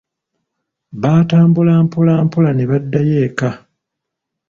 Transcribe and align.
Baatambula 1.01 1.73
mpolampola 1.85 2.49
ne 2.53 2.63
baddayo 2.69 3.15
eka. 3.27 3.49